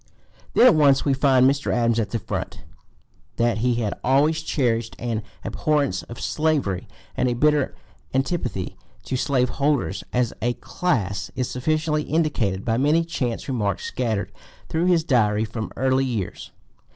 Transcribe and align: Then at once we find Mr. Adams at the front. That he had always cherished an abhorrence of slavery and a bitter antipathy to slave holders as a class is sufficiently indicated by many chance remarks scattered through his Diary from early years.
Then 0.55 0.65
at 0.65 0.73
once 0.73 1.05
we 1.05 1.13
find 1.13 1.47
Mr. 1.47 1.71
Adams 1.71 1.99
at 1.99 2.09
the 2.09 2.17
front. 2.17 2.63
That 3.35 3.59
he 3.59 3.75
had 3.75 3.93
always 4.03 4.41
cherished 4.41 4.95
an 4.97 5.21
abhorrence 5.45 6.01
of 6.01 6.19
slavery 6.19 6.87
and 7.15 7.29
a 7.29 7.35
bitter 7.35 7.75
antipathy 8.11 8.77
to 9.03 9.15
slave 9.15 9.49
holders 9.61 10.03
as 10.11 10.33
a 10.41 10.53
class 10.53 11.29
is 11.35 11.51
sufficiently 11.51 12.01
indicated 12.01 12.65
by 12.65 12.77
many 12.79 13.05
chance 13.05 13.47
remarks 13.47 13.85
scattered 13.85 14.31
through 14.69 14.87
his 14.87 15.03
Diary 15.03 15.45
from 15.45 15.71
early 15.77 16.05
years. 16.05 16.49